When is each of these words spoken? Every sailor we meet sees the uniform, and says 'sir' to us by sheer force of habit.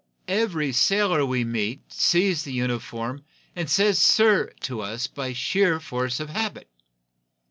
Every 0.27 0.71
sailor 0.71 1.23
we 1.27 1.43
meet 1.43 1.93
sees 1.93 2.41
the 2.41 2.51
uniform, 2.51 3.23
and 3.55 3.69
says 3.69 3.99
'sir' 3.99 4.49
to 4.61 4.81
us 4.81 5.05
by 5.05 5.31
sheer 5.31 5.79
force 5.79 6.19
of 6.19 6.29
habit. 6.31 6.67